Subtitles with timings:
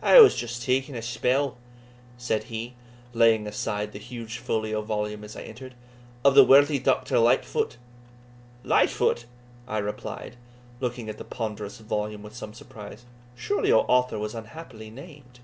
[0.00, 1.58] "I was just taking a spell,"
[2.16, 2.72] said he,
[3.12, 5.74] laying aside the huge folio volume as I entered,
[6.24, 7.76] "of the worthy Doctor Lightfoot."
[8.64, 9.26] "Lightfoot!"
[9.66, 10.36] I replied,
[10.80, 13.04] looking at the ponderous volume with some surprise;
[13.36, 15.40] "surely your author was unhappily named."